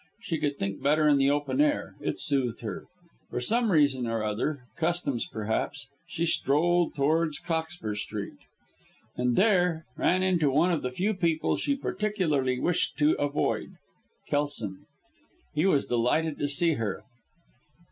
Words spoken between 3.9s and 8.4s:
or other custom perhaps she strolled towards Cockspur Street,